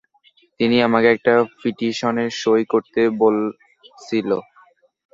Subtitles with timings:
[0.59, 4.29] তিনি আমাকে একটা পিটিশনে সঁই করতে বলছিল।